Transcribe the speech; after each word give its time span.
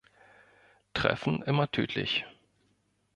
Treffen 0.95 1.43
immer 1.43 1.67
tödlich! 1.69 2.25